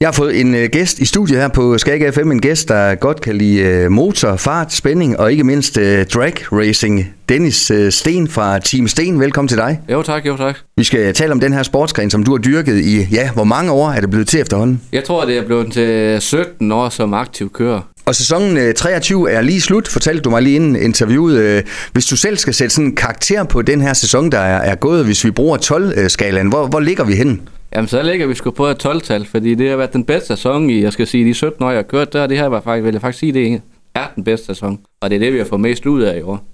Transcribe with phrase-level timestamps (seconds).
[0.00, 2.94] Jeg har fået en uh, gæst i studiet her på Skag FM, en gæst, der
[2.94, 7.14] godt kan lide uh, motor, fart, spænding og ikke mindst uh, drag racing.
[7.28, 9.80] Dennis uh, Sten fra Team Sten, velkommen til dig.
[9.92, 10.56] Jo tak, jo tak.
[10.76, 13.72] Vi skal tale om den her sportsgren, som du har dyrket i, ja, hvor mange
[13.72, 14.82] år er det blevet til efterhånden?
[14.92, 17.80] Jeg tror, det er blevet til 17 år som aktiv kører.
[18.08, 21.64] Og sæsonen 23 er lige slut, fortalte du mig lige inden interviewet.
[21.92, 24.74] Hvis du selv skal sætte sådan en karakter på den her sæson, der er, er
[24.74, 27.40] gået, hvis vi bruger 12-skalaen, hvor, hvor ligger vi hen?
[27.74, 30.70] Jamen, så ligger vi sgu på et 12-tal, fordi det har været den bedste sæson
[30.70, 32.84] i, jeg skal sige, de 17 år, jeg har kørt der, det har jeg faktisk,
[32.84, 33.60] vil jeg faktisk sige, det
[33.94, 34.78] er den bedste sæson.
[35.00, 36.44] Og det er det, vi har fået mest ud af i år.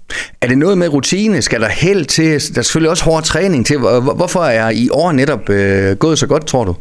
[0.41, 1.41] Er det noget med rutine?
[1.41, 2.25] Skal der held til?
[2.25, 3.77] Der er selvfølgelig også hård træning til.
[3.77, 6.75] Hvorfor er i år netop øh, gået så godt, tror du?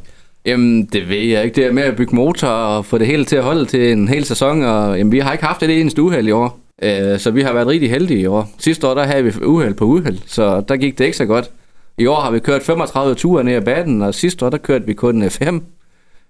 [0.47, 1.57] Jamen, det ved jeg ikke.
[1.57, 4.09] Det er med at bygge motor og få det hele til at holde til en
[4.09, 4.63] hel sæson.
[4.63, 6.59] Og, jamen, vi har ikke haft det eneste uheld i år.
[6.83, 8.51] Øh, så vi har været rigtig heldige i år.
[8.59, 11.51] Sidste år, der havde vi uheld på uheld, så der gik det ikke så godt.
[11.99, 14.87] I år har vi kørt 35 ture ned ad banen, og sidste år der kørte
[14.87, 15.63] vi kun øh, 5.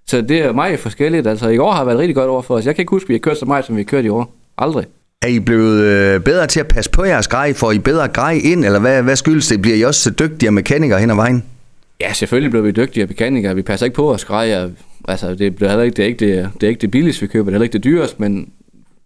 [0.07, 1.27] Så det er meget forskelligt.
[1.27, 2.67] Altså i år har været rigtig godt over for os.
[2.67, 4.09] Jeg kan ikke huske, at vi har kørt så meget, som vi har kørt i
[4.09, 4.34] år.
[4.59, 4.87] Aldrig.
[5.23, 7.53] Er I blevet øh, bedre til at passe på jeres grej?
[7.53, 9.62] Får I bedre grej ind, eller hvad, hvad skyldes det?
[9.62, 11.45] Bliver I også så dygtigere mekanikere hen ad vejen?
[12.00, 13.55] Ja, selvfølgelig bliver vi dygtigere mekanikere.
[13.55, 14.70] Vi passer ikke på at grej.
[15.09, 17.50] Altså, det, bliver ikke, det, er ikke det, det er ikke det billigste, vi køber.
[17.50, 18.53] Det er ikke det dyreste, men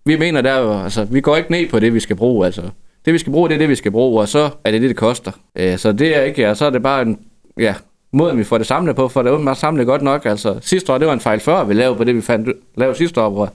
[0.05, 2.47] vi mener der, altså, vi går ikke ned på det, vi skal bruge.
[2.47, 2.63] Altså,
[3.05, 4.89] det vi skal bruge, det er det, vi skal bruge, og så er det det,
[4.89, 5.33] det koster.
[5.57, 7.19] Øh, så det er ikke, ja, så er det bare en,
[7.59, 7.75] ja,
[8.13, 10.27] måden vi får det samlet på, for det er samlet godt nok.
[10.27, 12.97] Altså, sidste år, det var en fejl før, vi lavede på det, vi fandt, lavede
[12.97, 13.51] sidste år.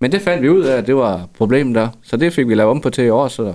[0.00, 1.88] Men det fandt vi ud af, at det var problemet der.
[2.02, 3.54] Så det fik vi lavet om på til i år, så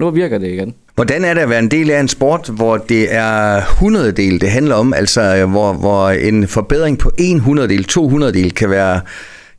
[0.00, 0.74] nu virker det igen.
[0.94, 4.40] Hvordan er det at være en del af en sport, hvor det er 100 del,
[4.40, 4.94] det handler om?
[4.94, 9.00] Altså, hvor, hvor en forbedring på 100 del, 200 del kan være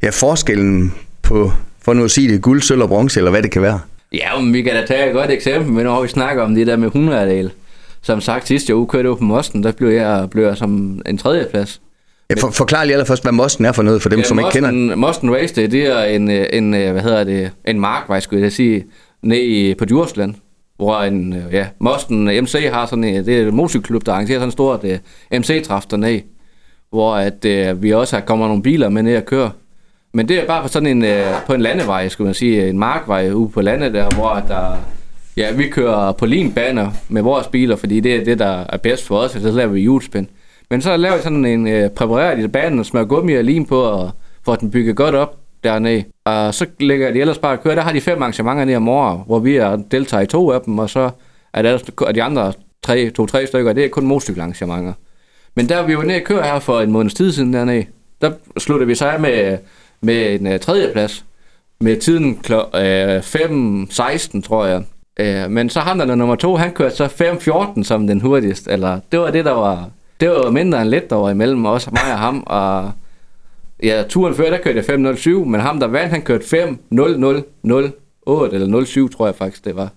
[0.04, 3.52] ja, forskellen på, for nu at sige det, guld, sølv og bronze, eller hvad det
[3.52, 3.80] kan være?
[4.14, 6.68] Ja, men vi kan da tage et godt eksempel, men når vi snakker om det
[6.68, 7.52] der med 100 del.
[8.02, 11.18] Som sagt, sidste uge kørte jeg på Mosten, der blev jeg, blev jeg som en
[11.18, 11.82] tredjeplads.
[12.30, 14.64] Ja, for, forklar lige allerførst, hvad Mosten er for noget, for dem, ja, som Mosten,
[14.64, 14.96] ikke kender.
[14.96, 18.86] Mosten Race, det, det er en, en, hvad hedder det, en markvej, skulle jeg sige,
[19.22, 20.36] ned på Djursland,
[20.78, 24.38] hvor en, øh, ja, Mosten MC har sådan en, det er en motorcykelklub, der arrangerer
[24.38, 26.22] sådan en stort uh, øh, MC-træf dernede,
[26.90, 29.52] hvor at, uh, vi også har kommer nogle biler med ned og køre.
[30.14, 32.80] Men det er bare på sådan en, uh, på en landevej, skulle man sige, en
[32.80, 34.78] markvej ude på landet der, hvor der,
[35.38, 39.08] ja, vi kører på linbaner med vores biler, fordi det er det, der er bedst
[39.08, 40.28] for os, og så laver vi hjulspænd.
[40.70, 43.66] Men så laver vi sådan en, uh, præparerer de banen og smører gummi og lim
[43.66, 44.12] på, og
[44.46, 46.04] får den bygget godt op dernede.
[46.26, 47.76] Og så lægger de ellers bare at køre.
[47.76, 50.62] Der har de fem arrangementer nede om året, hvor vi er deltager i to af
[50.62, 51.10] dem, og så
[51.54, 51.78] er der
[52.16, 52.54] de andre
[52.84, 54.94] tre, to-tre stykker, det er kun motorcykelarrangementer.
[55.56, 57.86] Men der vi jo nede og køre her for en måneds tid siden dernede,
[58.22, 59.58] der sluttede vi sig af med,
[60.02, 61.26] med en øh, uh, tredje plads.
[61.80, 62.54] Med tiden kl.
[62.54, 64.84] Uh, 5.16, tror jeg.
[65.20, 68.72] Uh, men så ham der nummer to, han kørte så 5.14 som den hurtigste.
[68.72, 69.90] Eller det var det, der var...
[70.20, 72.44] Det var mindre end lidt, der var imellem også mig og ham.
[72.46, 72.92] Og
[73.84, 78.86] Ja, turen før, der kørte jeg 5.07, men ham, der vandt, han kørte 5.00.08, eller
[78.86, 79.90] 07, tror jeg faktisk, det var.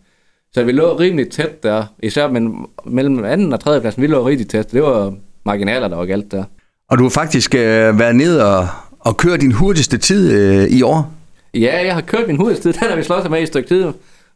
[0.55, 4.27] Så vi lå rimelig tæt der, især men, mellem anden og tredje pladsen, vi lå
[4.27, 4.73] rigtig tæt.
[4.73, 5.15] Det var
[5.45, 6.45] marginaler, der var galt der.
[6.91, 10.83] Og du har faktisk øh, været ned og, og kørt din hurtigste tid øh, i
[10.83, 11.13] år?
[11.55, 13.69] Ja, jeg har kørt min hurtigste tid, den har vi slået med i et stykke
[13.69, 13.87] tid.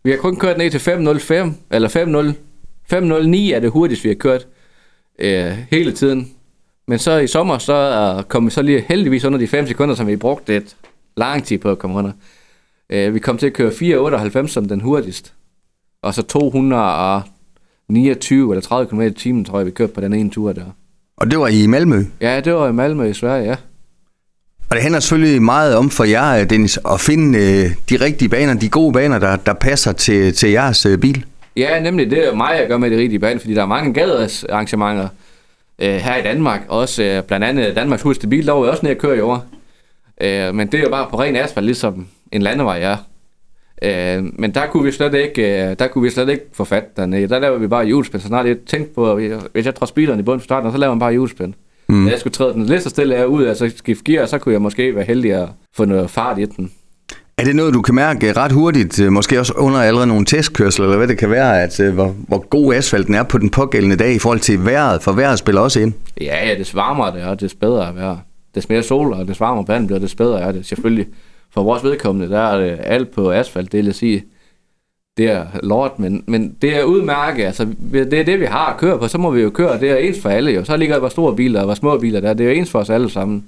[0.04, 1.88] Vi har kun kørt ned til 5.05, eller
[2.93, 4.47] 5.09 er det hurtigste, vi har kørt
[5.19, 6.31] øh, hele tiden.
[6.89, 9.95] Men så i sommer, så uh, kom vi så lige heldigvis under de 5 sekunder,
[9.95, 10.77] som vi brugte et
[11.17, 12.12] lang tid på at komme under.
[12.95, 15.31] Uh, vi kom til at køre 4,98 som den hurtigste.
[16.03, 20.31] Og så 229 eller 30 km i timen, tror jeg, vi kørte på den ene
[20.31, 20.65] tur der.
[21.17, 22.05] Og det var i Malmø?
[22.21, 23.56] Ja, det var i Malmø i Sverige, ja.
[24.71, 27.45] Og det handler selvfølgelig meget om for jer, Dennis, at finde uh,
[27.91, 31.25] de rigtige baner, de gode baner, der, der passer til, til jeres uh, bil.
[31.56, 33.95] Ja, nemlig det er mig, jeg gør med de rigtige baner, fordi der er mange
[33.95, 35.09] gadearrangementer,
[35.79, 36.61] øh, her i Danmark.
[36.69, 39.45] Også øh, blandt andet Danmarks hurtigste bil, der var også nede at køre i år.
[40.21, 42.97] Øh, men det er jo bare på ren asfalt, ligesom en landevej er.
[43.83, 46.97] Øh, men der kunne vi slet ikke, øh, der kunne vi slet ikke få fat
[46.97, 47.29] dernede.
[47.29, 48.23] Der laver vi bare hjulspænd.
[48.23, 49.21] Så snart jeg tænkte på,
[49.53, 51.55] hvis jeg tror speederen i bunden for starten, så laver man bare hjulspænd.
[51.89, 52.09] Mm.
[52.09, 54.63] Jeg skulle træde den lidt så stille af ud, altså skifte gear, så kunne jeg
[54.63, 56.72] måske være heldig at få noget fart i den.
[57.39, 60.84] Er det noget, du kan mærke ret hurtigt, øh, måske også under allerede nogle testkørsler,
[60.84, 63.97] eller hvad det kan være, at øh, hvor, hvor god asfalten er på den pågældende
[63.97, 65.92] dag i forhold til vejret, for vejret spiller også ind?
[66.21, 68.19] Ja, ja, des varmere det er, des bedre er vejret.
[68.54, 70.66] Des mere sol og des varmere vand bliver, des bedre er det.
[70.66, 71.07] Selvfølgelig,
[71.54, 74.25] for vores vedkommende, der er det alt på asfalt, det vil jeg sige,
[75.16, 78.77] det er lort, men, men det er udmærket, altså det er det, vi har at
[78.77, 80.65] køre på, så må vi jo køre, det er ens for alle jo.
[80.65, 82.71] Så ligger der, hvor store biler og hvor små biler der, det er jo ens
[82.71, 83.45] for os alle sammen.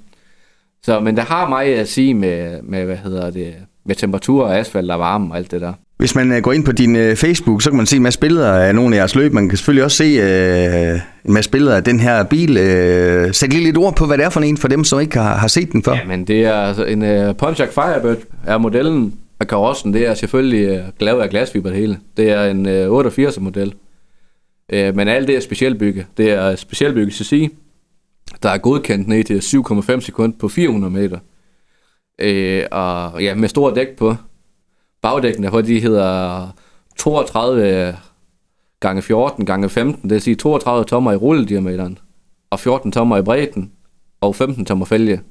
[0.83, 3.55] Så, men der har mig at sige med, med hvad hedder det,
[3.87, 5.73] med temperatur og asfalt og varme og alt det der.
[5.97, 8.19] Hvis man øh, går ind på din øh, Facebook, så kan man se en masse
[8.19, 9.33] billeder af nogle af jeres løb.
[9.33, 12.57] Man kan selvfølgelig også se øh, en masse billeder af den her bil.
[12.57, 15.17] Øh, sæt lige lidt ord på, hvad det er for en for dem, som ikke
[15.17, 15.93] har, har set den før.
[15.93, 19.93] Ja, men det er altså en uh, Pontiac Firebird er modellen af karossen.
[19.93, 21.97] Det er selvfølgelig uh, lavet af glasfiber det hele.
[22.17, 23.73] Det er en uh, 88 model.
[24.73, 26.05] Uh, men alt det er specialbygge.
[26.17, 27.49] Det er specialbygge CC,
[28.43, 31.17] der er godkendt ned til 7,5 sekunder på 400 meter
[32.19, 34.15] øh, og ja, med stor dæk på.
[35.01, 36.47] Bagdækkene, på, de hedder
[36.97, 37.97] 32
[38.79, 41.97] gange 14 gange 15, det vil sige 32 tommer i rullediameteren,
[42.49, 43.71] og 14 tommer i bredden,
[44.21, 45.21] og 15 tommer fælge.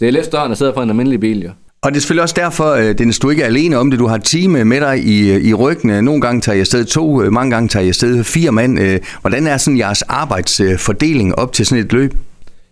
[0.00, 1.50] Det er lidt større, end at sidde på en almindelig bil, jo.
[1.82, 4.00] Og det er selvfølgelig også derfor, øh, Dennis, du ikke er alene om det.
[4.00, 5.90] Du har et team øh, med dig i, øh, i ryggen.
[5.90, 9.00] Øh, nogle gange tager jeg afsted to, mange gange tager jeg afsted fire mand.
[9.20, 12.14] Hvordan er sådan jeres arbejdsfordeling op til sådan et løb?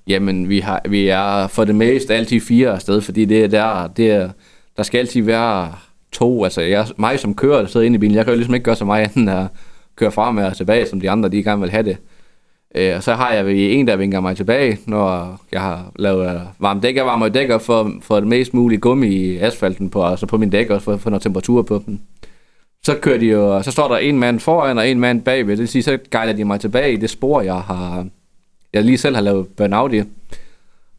[0.06, 3.87] Jamen, vi, har, vi er for det meste altid fire afsted, fordi det er der,
[3.87, 4.31] det er,
[4.76, 5.72] der skal altid være
[6.12, 6.44] to.
[6.44, 8.64] Altså, jeg, mig som kører, der sidder inde i bilen, jeg kan jo ligesom ikke
[8.64, 9.46] gøre så meget andet at
[9.96, 11.96] køre frem og tilbage, som de andre, de gerne vil have det.
[12.75, 16.40] Øh, og så har jeg en, der vinker mig tilbage, når jeg har lavet øh,
[16.58, 20.37] varme dækker, Jeg dækker for, for det mest mulige gummi i asfalten på, altså på
[20.37, 22.00] min dæk, også for, for noget temperatur på dem.
[22.84, 25.52] Så kører de jo, så står der en mand foran og en mand bagved.
[25.52, 28.06] Det vil sige, så gejler de mig tilbage i det spor, jeg har,
[28.72, 30.02] jeg lige selv har lavet burnout i.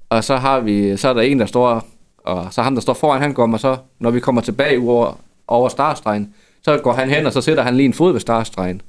[0.09, 1.87] Og så har vi, så er der en, der står,
[2.17, 5.19] og så ham, der står foran, han går, og så, når vi kommer tilbage over,
[5.47, 8.81] over startstregen, så går han hen, og så sætter han lige en fod ved startstregen.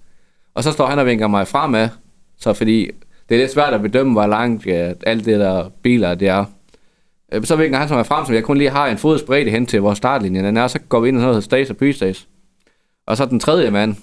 [0.54, 1.88] Og så står han og vinker mig fremad,
[2.38, 2.90] så fordi
[3.28, 6.44] det er lidt svært at bedømme, hvor langt ja, alt det der biler det er.
[7.32, 9.50] Øh, så vinker han så mig frem, som jeg kun lige har en fods bredde
[9.50, 12.28] hen til, hvor startlinjen den er, så går vi ind og noget Stays og pystays.
[13.06, 13.96] Og så den tredje mand,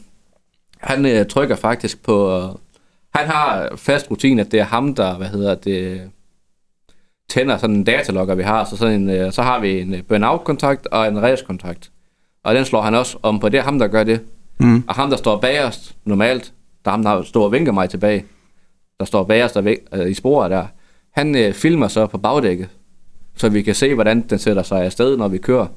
[0.77, 2.43] han øh, trykker faktisk på, øh,
[3.15, 6.11] han har fast rutine, at det er ham, der, hvad hedder det,
[7.29, 8.65] tænder sådan en datalogger, vi har.
[8.65, 11.91] Så, sådan en, øh, så har vi en øh, burnout-kontakt og en race-kontakt.
[12.43, 13.49] Og den slår han også om på.
[13.49, 14.21] Det er ham, der gør det.
[14.57, 14.83] Mm.
[14.87, 16.53] Og ham, der står bagerst normalt,
[16.85, 18.25] der er ham, der står og vinker mig tilbage,
[18.99, 20.65] der står bagerst der øh, i sporet der,
[21.11, 22.69] han øh, filmer så på bagdækket,
[23.35, 25.67] så vi kan se, hvordan den sætter sig afsted, når vi kører.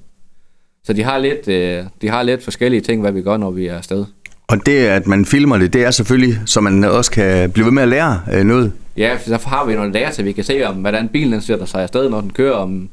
[0.85, 3.67] Så de har lidt, øh, de har lidt forskellige ting, hvad vi gør, når vi
[3.67, 4.05] er afsted.
[4.49, 7.73] Og det, at man filmer det, det er selvfølgelig, så man også kan blive ved
[7.73, 8.73] med at lære øh, noget.
[8.97, 12.11] Ja, så har vi lære, så vi kan se, om hvordan bilen sætter sig afsted,
[12.11, 12.89] når den kører, om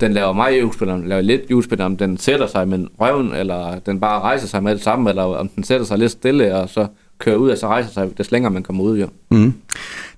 [0.00, 3.34] den laver meget hjulspil, om den laver lidt hjulspil, om den sætter sig med røven,
[3.34, 6.56] eller den bare rejser sig med det samme, eller om den sætter sig lidt stille,
[6.56, 6.86] og så
[7.18, 9.08] kører ud, og så rejser sig, des længere man kommer ud, jo.
[9.30, 9.54] Mm.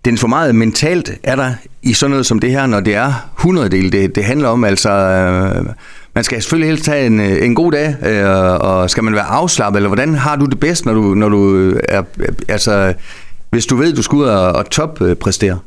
[0.05, 1.52] Den for meget mentalt er der
[1.82, 4.64] i sådan noget som det her, når det er 100 del, det, det handler om,
[4.64, 4.90] altså...
[4.90, 5.67] Øh,
[6.16, 9.78] man skal selvfølgelig helst have en, en god dag, øh, og skal man være afslappet,
[9.78, 12.02] eller hvordan har du det bedst, når du, når du er,
[12.48, 12.94] altså,
[13.50, 15.58] hvis du ved, du skal ud og, og toppræstere?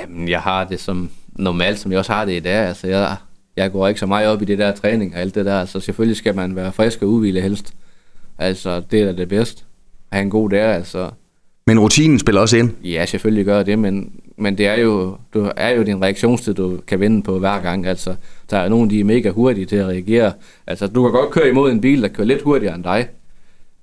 [0.00, 2.66] Jamen, jeg har det som normalt, som jeg også har det i dag.
[2.66, 3.16] Altså, jeg,
[3.56, 5.52] jeg går ikke så meget op i det der træning og alt det der.
[5.52, 7.74] Så altså, selvfølgelig skal man være frisk og udvile helst.
[8.38, 9.62] Altså, det er da det bedste.
[10.12, 11.10] Have en god dag, altså.
[11.66, 12.70] Men rutinen spiller også ind?
[12.84, 16.78] Ja, selvfølgelig gør det, men, men det er jo, du er jo din reaktionstid, du
[16.86, 17.86] kan vinde på hver gang.
[17.86, 18.14] Altså,
[18.50, 20.32] der er nogen, de er mega hurtige til at reagere.
[20.66, 23.08] Altså, du kan godt køre imod en bil, der kører lidt hurtigere end dig.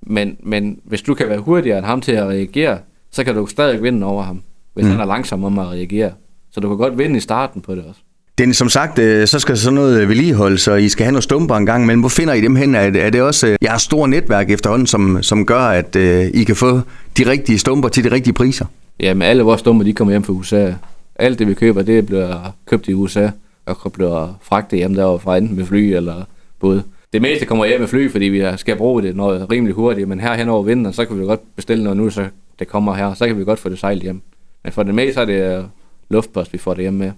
[0.02, 2.78] Men, men hvis du kan være hurtigere end ham til at reagere,
[3.10, 4.42] så kan du stadig vinde over ham,
[4.74, 4.90] hvis mm.
[4.90, 6.12] han er langsom om at reagere.
[6.50, 8.00] Så du kan godt vinde i starten på det også.
[8.38, 11.56] Den, som sagt, øh, så skal sådan noget vedligeholde, så I skal have nogle stumper
[11.56, 12.74] en gang, men hvor finder I dem hen?
[12.74, 15.96] Er det, er det også, øh, har store netværk efterhånden, som, som gør, at
[16.34, 16.80] I kan få
[17.18, 18.66] de rigtige stumper til de rigtige priser?
[19.00, 20.72] Jamen, alle vores dumme, de kommer hjem fra USA.
[21.16, 23.28] Alt det, vi køber, det bliver købt i USA,
[23.66, 26.24] og bliver fragtet hjem derovre fra enten med fly eller
[26.60, 26.82] båd.
[27.12, 30.20] Det meste kommer hjem med fly, fordi vi skal bruge det noget rimelig hurtigt, men
[30.20, 32.24] her hen over vinteren, så kan vi godt bestille noget nu, så
[32.58, 34.20] det kommer her, så kan vi godt få det sejlet hjem.
[34.64, 35.64] Men for det meste så er det øh,
[36.10, 37.10] luftpost, vi får det hjem med.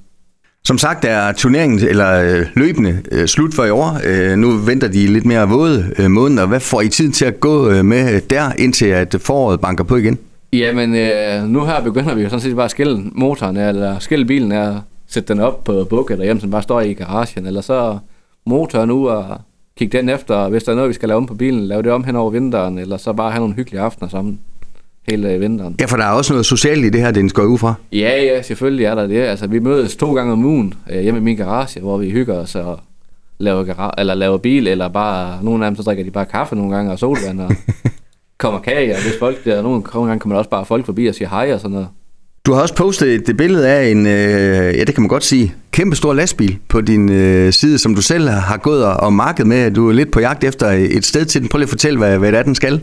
[0.64, 4.37] Som sagt er turneringen eller øh, løbende øh, slut for i år.
[4.37, 6.46] Nu venter de lidt mere våde måneder.
[6.46, 10.18] Hvad får I tid til at gå med der, indtil at foråret banker på igen?
[10.52, 14.25] Jamen, øh, nu her begynder vi jo sådan set bare at skille motoren, eller skille
[14.25, 17.61] bilen af, sætte den op på buk, eller hjemme, som bare står i garagen, eller
[17.61, 17.99] så
[18.47, 19.38] motoren ud og
[19.78, 21.92] kigge den efter, hvis der er noget, vi skal lave om på bilen, lave det
[21.92, 24.40] om hen over vinteren, eller så bare have nogle hyggelige aftener sammen
[25.09, 25.76] hele vinteren.
[25.80, 27.75] Ja, for der er også noget socialt i det her, den går ud fra.
[27.92, 29.21] Ja, ja, selvfølgelig er der det.
[29.21, 32.35] Altså, vi mødes to gange om ugen øh, hjemme i min garage, hvor vi hygger
[32.35, 32.80] os og
[33.38, 36.76] laver, eller laver bil, eller bare, nogle af dem så drikker de bare kaffe nogle
[36.76, 37.50] gange og solvand og
[38.40, 41.14] kommer kage, og hvis folk der, nogle, gange kommer der også bare folk forbi og
[41.14, 41.88] siger hej og sådan noget.
[42.47, 44.12] Du har også postet et billede af en, øh,
[44.78, 48.02] ja det kan man godt sige, kæmpe stor lastbil på din øh, side, som du
[48.02, 49.70] selv har gået og, og markedet med.
[49.70, 51.49] Du er lidt på jagt efter et sted til den.
[51.49, 52.80] Prøv lige at fortælle, hvad, hvad det er, den skal.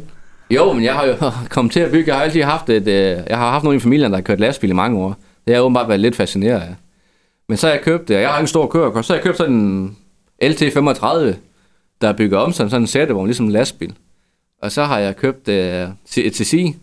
[0.50, 1.14] Jo, men jeg har jo
[1.50, 2.08] kommet til at bygge.
[2.08, 4.40] Jeg har altid haft et, øh, jeg har haft nogle i familien, der har kørt
[4.40, 5.08] lastbil i mange år.
[5.10, 5.16] Det
[5.48, 6.76] har jeg åbenbart været lidt fascineret af.
[7.50, 9.56] Men så har jeg købt, jeg har en stor kørekort, så har jeg købt sådan
[9.56, 9.96] en
[10.44, 11.36] LT35
[12.02, 13.94] der er bygget om sådan, sådan en sættevogn, ligesom en lastbil.
[14.62, 15.88] Og så har jeg købt øh,
[16.18, 16.76] et CC,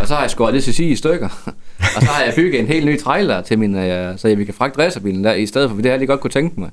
[0.00, 1.28] og så har jeg skåret det CC i stykker.
[1.96, 4.54] og så har jeg bygget en helt ny trailer til min, øh, så vi kan
[4.54, 6.70] fragte racerbilen der i stedet for, for det har jeg lige godt kunne tænke mig.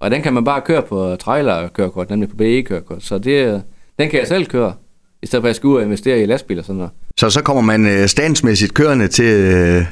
[0.00, 3.04] Og den kan man bare køre på trailer-kørekort, nemlig på BE-kørekort.
[3.04, 3.62] Så det,
[3.98, 4.74] den kan jeg selv køre,
[5.22, 6.90] i stedet for at jeg skal ud og investere i lastbil og sådan noget.
[7.18, 9.82] Så så kommer man øh, standsmæssigt kørende til, øh,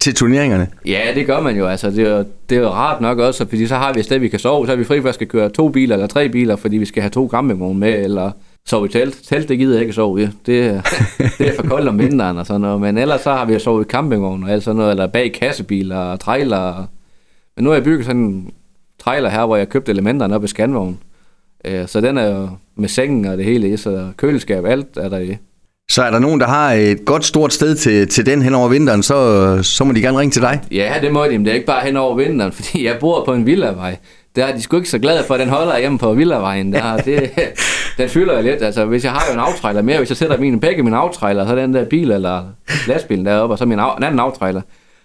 [0.00, 0.68] til turneringerne?
[0.86, 1.66] Ja, det gør man jo.
[1.66, 4.18] Altså, det, er, det er jo rart nok også, fordi så har vi et sted,
[4.18, 4.66] vi kan sove.
[4.66, 6.84] Så er vi fri for at skal køre to biler eller tre biler, fordi vi
[6.84, 8.30] skal have to campingvogne med, eller
[8.66, 9.20] sove i telt.
[9.28, 10.24] Telt, det gider jeg ikke sove i.
[10.24, 10.82] Det,
[11.38, 12.80] det er for koldt om vinteren og sådan noget.
[12.80, 15.96] Men ellers så har vi sovet i campingvogn og alt sådan noget, eller bag kassebiler
[15.96, 16.86] og trailer.
[17.56, 18.50] Men nu har jeg bygget sådan en
[18.98, 20.98] trailer her, hvor jeg købte elementerne op i Scanvogn.
[21.64, 25.18] Øh, så den er jo med sengen og det hele så køleskab, alt er der
[25.18, 25.36] i.
[25.90, 28.68] Så er der nogen, der har et godt stort sted til, til den hen over
[28.68, 30.60] vinteren, så, så må de gerne ringe til dig?
[30.70, 33.24] Ja, det må de, men det er ikke bare hen over vinteren, fordi jeg bor
[33.24, 33.96] på en villavej.
[34.36, 36.72] Der er de sgu ikke så glade for, at den holder hjemme på villavejen.
[36.72, 37.30] Der, det,
[37.98, 38.62] den fylder jeg lidt.
[38.62, 41.46] Altså, hvis jeg har jo en aftræler mere, hvis jeg sætter mine, begge mine aftræler,
[41.46, 42.44] så den der bil eller
[42.86, 44.60] lastbilen deroppe, og så min af, en anden aftræler,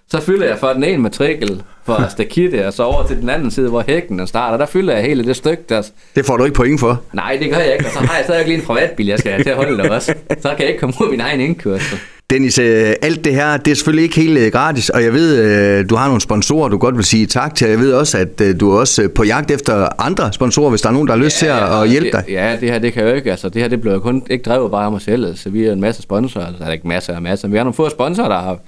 [0.09, 3.51] så fylder jeg for den ene matrikel for stakitte, og så over til den anden
[3.51, 4.57] side, hvor hækken den starter.
[4.57, 5.63] Der fylder jeg hele det stykke.
[5.69, 5.89] Der...
[6.15, 7.01] Det får du ikke point for?
[7.13, 7.85] Nej, det gør jeg ikke.
[7.85, 9.91] Og så har jeg stadig lige en privatbil, jeg skal have til at holde det
[9.91, 10.13] også.
[10.41, 11.99] Så kan jeg ikke komme ud af min egen indkørsel.
[12.31, 15.37] Dennis, øh, alt det her, det er selvfølgelig ikke helt øh, gratis, og jeg ved,
[15.37, 17.69] øh, du har nogle sponsorer, du godt vil sige tak til.
[17.69, 20.93] Jeg ved også, at du er også på jagt efter andre sponsorer, hvis der er
[20.93, 22.33] nogen, der har lyst ja, til at, at hjælpe det, dig.
[22.33, 23.31] Ja, det her, det kan jo ikke.
[23.31, 25.25] Altså, det her, det bliver kun ikke drevet bare af mig selv.
[25.25, 27.73] Altså, vi er en masse sponsorer, altså, er ikke masser af masser, vi har nogle
[27.73, 28.59] få sponsorer, der har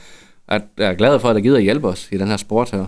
[0.50, 2.86] jeg er glad for, at der gider at hjælpe os i den her sport her.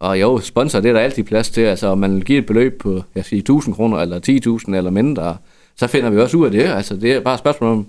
[0.00, 1.60] Og jo, sponsor, det er der altid plads til.
[1.60, 5.36] Altså, om man giver et beløb på, jeg siger, 1000 kroner, eller 10.000 eller mindre,
[5.76, 6.62] så finder vi også ud af det.
[6.62, 7.86] Altså, det er bare et spørgsmål om,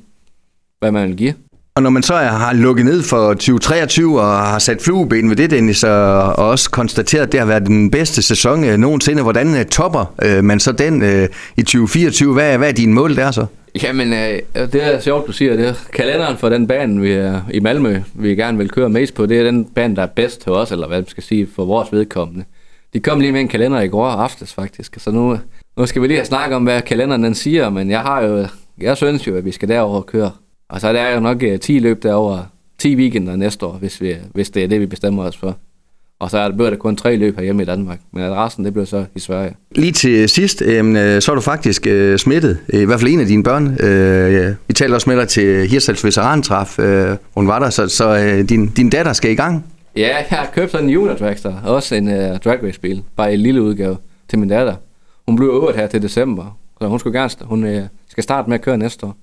[0.79, 1.33] hvad man vil give.
[1.75, 5.51] Og når man så har lukket ned for 2023 og har sat flueben ved det,
[5.51, 9.65] Dennis, og også konstateret, at det har været den bedste sæson øh, nogensinde, hvordan øh,
[9.65, 12.33] topper øh, man så den øh, i 2024?
[12.33, 13.45] Hvad, hvad er dine mål der så?
[13.83, 14.11] Jamen,
[14.53, 15.75] det er sjovt, du siger det.
[15.93, 19.39] Kalenderen for den bane, vi er i Malmø, vi gerne vil køre mest på, det
[19.39, 21.91] er den bane, der er bedst til os, eller hvad man skal sige, for vores
[21.91, 22.45] vedkommende.
[22.93, 24.95] De kom lige med en kalender i går aftes, faktisk.
[24.97, 25.39] Så nu,
[25.77, 28.47] nu skal vi lige have snakket om, hvad kalenderen den siger, men jeg har jo,
[28.81, 30.31] jeg synes jo, at vi skal derover og køre.
[30.69, 32.43] Og så er der jo nok 10 øh, løb derover
[32.77, 35.57] 10 weekender næste år, hvis, vi, hvis det er det, vi bestemmer os for.
[36.19, 38.73] Og så er der, bliver der kun tre løb herhjemme i Danmark, men resten det
[38.73, 39.55] bliver så i Sverige.
[39.75, 43.25] Lige til sidst, øh, så er du faktisk øh, smittet, i hvert fald en af
[43.25, 43.77] dine børn.
[43.79, 48.17] Øh, vi talte også med dig til Hirsals veterantræf, øh, hun var der, så, så
[48.17, 49.65] øh, din, din datter skal i gang.
[49.95, 53.33] Ja, jeg har købt sådan en Junior Dragster, også en uh, drag race bil, bare
[53.33, 53.97] en lille udgave
[54.29, 54.75] til min datter.
[55.27, 58.57] Hun bliver øvet her til december, så hun, skulle gerne, hun uh, skal starte med
[58.57, 59.15] at køre næste år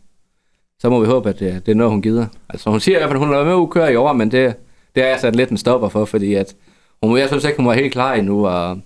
[0.81, 2.27] så må vi håbe, at det, det er noget, hun gider.
[2.49, 4.31] Altså hun siger i hvert fald, at hun er med at køre i år, men
[4.31, 4.55] det,
[4.95, 6.55] det er jeg sat lidt en stopper for, fordi at
[7.03, 8.79] hun, jeg synes ikke, hun var helt klar endnu, og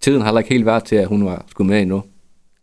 [0.00, 2.02] tiden har heller ikke helt været til, at hun var skulle med endnu.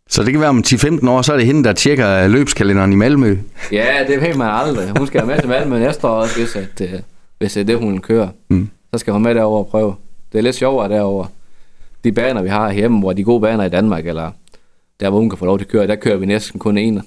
[0.10, 2.96] Så det kan være om 10-15 år, så er det hende, der tjekker løbskalenderen i
[2.96, 3.38] Malmø?
[3.72, 4.90] Ja, det ved man aldrig.
[4.98, 7.00] Hun skal med til Malmø næste år også, hvis, at, øh,
[7.38, 8.28] hvis det er det, hun kører.
[8.50, 8.70] Mm.
[8.94, 9.96] Så skal hun med derover og prøve.
[10.32, 11.26] Det er lidt sjovere derover.
[12.04, 14.32] De baner, vi har hjemme, hvor de gode baner i Danmark, eller
[15.00, 17.02] der, hvor hun kan få lov til at køre, der kører vi næsten kun en.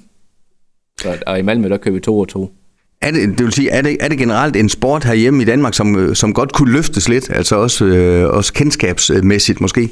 [1.03, 2.53] Så, og i Malmø, der kører vi to og to.
[3.01, 5.75] Er det, det vil sige, er det, er det generelt en sport herhjemme i Danmark,
[5.75, 9.91] som, som godt kunne løftes lidt, altså også, øh, også kendskabsmæssigt måske?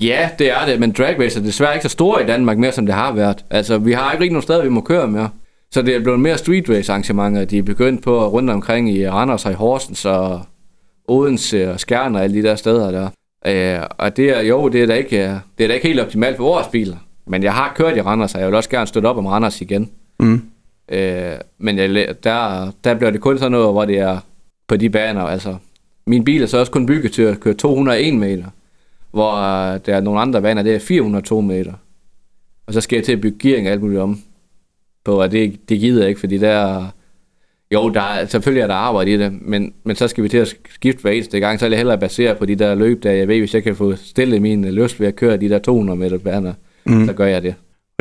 [0.00, 2.72] Ja, det er det, men drag race er desværre ikke så stor i Danmark mere,
[2.72, 3.44] som det har været.
[3.50, 5.28] Altså, vi har ikke rigtig nogen steder, vi må køre mere.
[5.70, 7.44] Så det er blevet mere street race arrangementer.
[7.44, 10.40] De er begyndt på rundt omkring i Randers og i Horsens og
[11.08, 13.08] Odense og Skjern og alle de der steder der.
[13.46, 15.16] Øh, og det er, jo, det er, da ikke,
[15.58, 16.96] det er da ikke helt optimalt for vores biler.
[17.26, 19.60] Men jeg har kørt i Randers, og jeg vil også gerne støtte op om Randers
[19.60, 19.90] igen.
[20.22, 20.42] Mm.
[20.88, 24.18] Øh, men jeg, der, der bliver det kun sådan noget, hvor det er
[24.68, 25.20] på de baner.
[25.20, 25.56] Altså,
[26.06, 28.44] min bil er så også kun bygget til at køre 201 meter,
[29.10, 31.72] hvor uh, der er nogle andre baner, det er 402 meter.
[32.66, 34.20] Og så skal jeg til at bygge gearing og alt muligt om.
[35.04, 36.86] På, og det, det gider jeg ikke, fordi der
[37.72, 40.38] jo, der er, selvfølgelig er der arbejde i det, men, men så skal vi til
[40.38, 43.10] at skifte hver eneste gang, så er det hellere baseret på de der løb, der
[43.10, 45.98] jeg ved, hvis jeg kan få stillet min lyst ved at køre de der 200
[45.98, 46.52] meter baner,
[46.84, 47.06] mm.
[47.06, 47.54] så gør jeg det.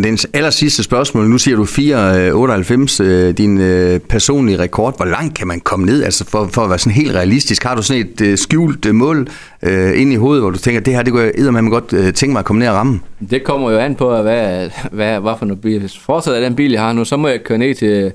[0.03, 4.97] Den aller sidste spørgsmål, nu siger du 4,98, øh, øh, din øh, personlige rekord.
[4.97, 7.63] Hvor langt kan man komme ned, altså for, for at være sådan helt realistisk?
[7.63, 9.27] Har du sådan et øh, skjult øh, mål
[9.63, 12.13] øh, inde i hovedet, hvor du tænker, det her, det kunne jeg man godt øh,
[12.13, 12.99] tænke mig at komme ned og ramme?
[13.29, 15.79] Det kommer jo an på, hvad, hvad, hvad for noget bil.
[15.79, 18.11] Hvis fortsat af den bil, jeg har nu, så må jeg køre ned til,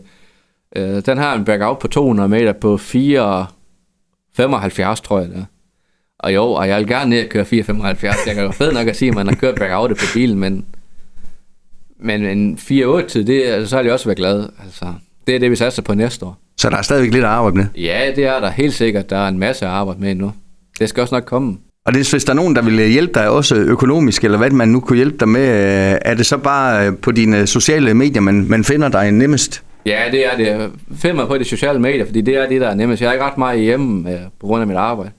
[0.77, 2.83] øh, den har en back på 200 meter på 4,75,
[5.03, 5.45] tror jeg det er.
[6.19, 8.27] Og jo, og jeg vil gerne ned og køre 4,75.
[8.27, 10.65] Jeg kan jo fedt nok at sige, at man har kørt back på bilen, men
[12.01, 14.49] men en 4-8 tid, det, altså, så har jeg også været glad.
[14.65, 14.85] Altså,
[15.27, 16.39] det er det, vi satser på næste år.
[16.57, 17.67] Så der er stadigvæk lidt at arbejde med?
[17.77, 19.11] Ja, det er der helt sikkert.
[19.11, 20.33] Der er en masse arbejde med nu.
[20.79, 21.57] Det skal også nok komme.
[21.87, 24.69] Og det, hvis der er nogen, der vil hjælpe dig også økonomisk, eller hvad man
[24.69, 28.21] nu kunne hjælpe dig med, øh, er det så bare øh, på dine sociale medier,
[28.21, 29.63] man, man finder dig nemmest?
[29.87, 30.71] Ja, det er det.
[30.97, 33.03] Find mig på de sociale medier, fordi det er det, der er nemmest.
[33.03, 35.11] Jeg er ikke ret meget hjemme øh, på grund af mit arbejde.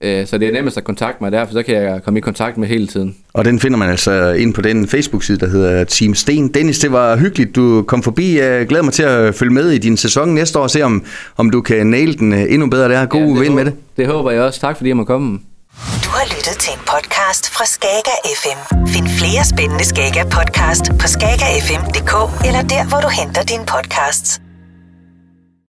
[0.00, 2.20] Øh, så det er nemmest at kontakte mig der, for så kan jeg komme i
[2.20, 3.16] kontakt med hele tiden.
[3.34, 6.48] Og den finder man altså ind på den Facebook-side, der hedder Team Sten.
[6.48, 8.38] Dennis, det var hyggeligt, du kom forbi.
[8.38, 11.04] Jeg glæder mig til at følge med i din sæson næste år og se, om,
[11.36, 13.06] om du kan nail den øh, endnu bedre der.
[13.06, 13.74] God ja, vind med det.
[13.96, 14.60] Det håber jeg også.
[14.60, 15.40] Tak fordi jeg må komme.
[16.04, 18.86] Du har lyttet til en podcast fra Skager FM.
[18.86, 22.12] Find flere spændende Skager podcast på skagerfm.dk
[22.46, 24.47] eller der, hvor du henter dine podcasts.